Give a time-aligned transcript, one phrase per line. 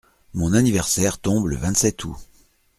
[0.33, 2.17] Mon anniversaire tombe le vingt-sept août.